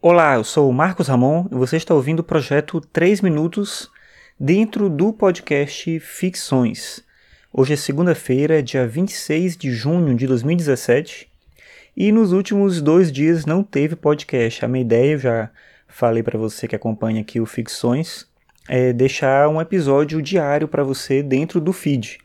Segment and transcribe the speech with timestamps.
[0.00, 3.90] Olá, eu sou o Marcos Ramon e você está ouvindo o projeto 3 Minutos
[4.38, 7.02] dentro do podcast Ficções.
[7.52, 11.28] Hoje é segunda-feira, dia 26 de junho de 2017
[11.96, 14.64] e nos últimos dois dias não teve podcast.
[14.64, 15.50] A minha ideia, eu já
[15.88, 18.24] falei para você que acompanha aqui o Ficções,
[18.68, 22.20] é deixar um episódio diário para você dentro do feed,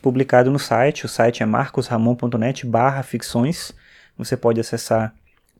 [0.00, 1.06] publicado no site.
[1.06, 3.72] O site é marcosramon.net barra ficções.
[4.16, 5.12] Você pode acessar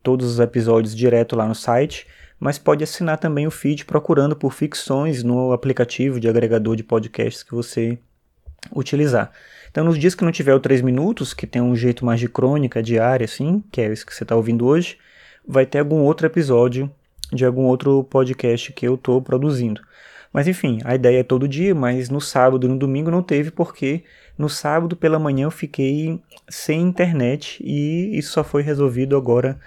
[0.02, 2.06] todos os episódios direto lá no site,
[2.38, 7.42] mas pode assinar também o feed procurando por ficções no aplicativo de agregador de podcasts
[7.42, 7.98] que você
[8.74, 9.30] utilizar.
[9.70, 12.28] Então, nos dias que não tiver o 3 minutos, que tem um jeito mais de
[12.28, 14.98] crônica diária, assim, que é isso que você está ouvindo hoje,
[15.46, 16.90] vai ter algum outro episódio
[17.32, 19.80] de algum outro podcast que eu estou produzindo.
[20.32, 23.50] Mas enfim, a ideia é todo dia, mas no sábado e no domingo não teve,
[23.50, 24.04] porque
[24.38, 29.58] no sábado pela manhã eu fiquei sem internet e isso só foi resolvido agora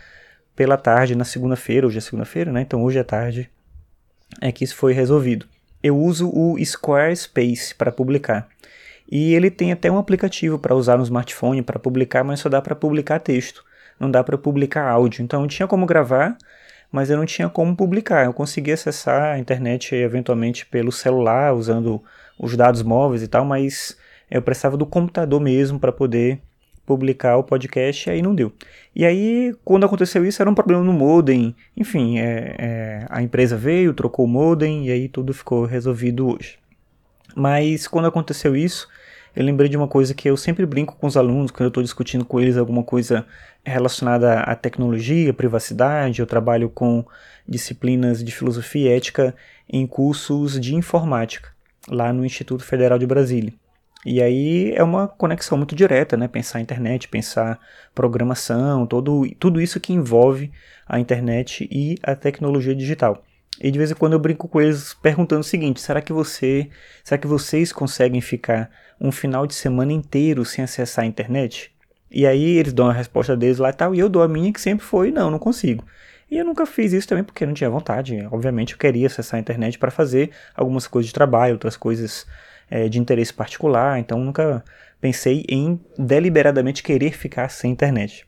[0.56, 2.62] pela tarde na segunda-feira, hoje é segunda-feira, né?
[2.62, 3.50] Então hoje à tarde
[4.42, 5.46] é que isso foi resolvido.
[5.82, 8.48] Eu uso o Squarespace para publicar.
[9.12, 12.62] E ele tem até um aplicativo para usar no smartphone para publicar, mas só dá
[12.62, 13.64] para publicar texto,
[14.00, 15.24] não dá para publicar áudio.
[15.24, 16.38] Então tinha como gravar,
[16.92, 18.26] mas eu não tinha como publicar.
[18.26, 22.02] Eu conseguia acessar a internet eventualmente pelo celular, usando
[22.40, 23.98] os dados móveis e tal, mas
[24.32, 26.40] eu precisava do computador mesmo para poder
[26.86, 28.52] publicar o podcast e aí não deu.
[28.96, 31.56] E aí, quando aconteceu isso, era um problema no modem.
[31.76, 36.58] Enfim, é, é, a empresa veio, trocou o modem e aí tudo ficou resolvido hoje.
[37.36, 38.88] Mas quando aconteceu isso,
[39.36, 41.82] eu lembrei de uma coisa que eu sempre brinco com os alunos quando eu estou
[41.82, 43.26] discutindo com eles alguma coisa
[43.64, 46.20] relacionada à tecnologia, privacidade.
[46.20, 47.04] Eu trabalho com
[47.48, 49.36] disciplinas de filosofia e ética
[49.68, 51.50] em cursos de informática
[51.90, 53.54] lá no Instituto Federal de Brasília.
[54.06, 56.28] E aí é uma conexão muito direta, né?
[56.28, 57.60] Pensar internet, pensar
[57.96, 60.52] programação, todo, tudo isso que envolve
[60.86, 63.24] a internet e a tecnologia digital.
[63.62, 66.70] E de vez em quando eu brinco com eles perguntando o seguinte: será que você,
[67.04, 71.72] será que vocês conseguem ficar um final de semana inteiro sem acessar a internet?
[72.12, 74.52] E aí eles dão a resposta deles lá e tal, e eu dou a minha
[74.52, 75.86] que sempre foi: não, não consigo.
[76.30, 78.28] E eu nunca fiz isso também porque não tinha vontade.
[78.32, 82.26] Obviamente eu queria acessar a internet para fazer algumas coisas de trabalho, outras coisas
[82.70, 84.64] é, de interesse particular, então nunca
[85.00, 88.26] pensei em deliberadamente querer ficar sem internet.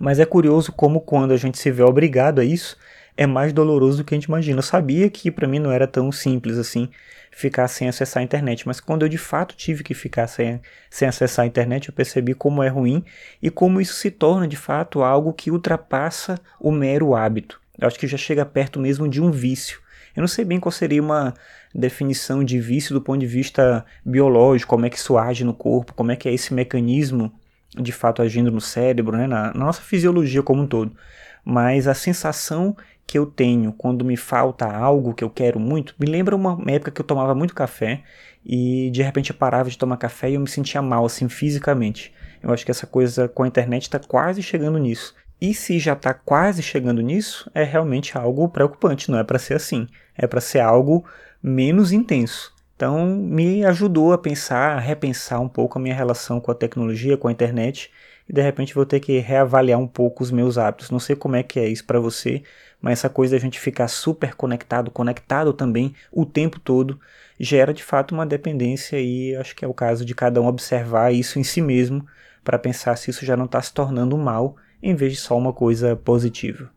[0.00, 2.76] Mas é curioso como quando a gente se vê obrigado a isso,
[3.16, 4.58] é mais doloroso do que a gente imagina.
[4.58, 6.90] Eu sabia que para mim não era tão simples assim
[7.30, 11.06] ficar sem acessar a internet, mas quando eu de fato tive que ficar sem, sem
[11.06, 13.04] acessar a internet, eu percebi como é ruim
[13.42, 17.60] e como isso se torna de fato algo que ultrapassa o mero hábito.
[17.78, 19.80] Eu acho que já chega perto mesmo de um vício.
[20.16, 21.34] Eu não sei bem qual seria uma
[21.74, 25.92] definição de vício do ponto de vista biológico, como é que isso age no corpo,
[25.92, 27.32] como é que é esse mecanismo
[27.76, 30.96] de fato agindo no cérebro, né, na, na nossa fisiologia como um todo.
[31.44, 32.74] Mas a sensação
[33.06, 36.90] que eu tenho quando me falta algo que eu quero muito, me lembra uma época
[36.90, 38.02] que eu tomava muito café
[38.44, 42.12] e de repente eu parava de tomar café e eu me sentia mal, assim, fisicamente.
[42.42, 45.14] Eu acho que essa coisa com a internet está quase chegando nisso.
[45.40, 49.54] E se já está quase chegando nisso, é realmente algo preocupante, não é para ser
[49.54, 49.86] assim.
[50.16, 51.04] É para ser algo
[51.42, 52.54] menos intenso.
[52.74, 57.16] Então, me ajudou a pensar, a repensar um pouco a minha relação com a tecnologia,
[57.16, 57.90] com a internet,
[58.28, 60.90] e de repente vou ter que reavaliar um pouco os meus hábitos.
[60.90, 62.42] Não sei como é que é isso para você,
[62.80, 67.00] mas essa coisa de a gente ficar super conectado, conectado também o tempo todo,
[67.38, 71.12] gera de fato uma dependência e acho que é o caso de cada um observar
[71.12, 72.06] isso em si mesmo
[72.44, 74.56] para pensar se isso já não está se tornando um mal
[74.88, 76.70] em vez de só uma coisa positiva.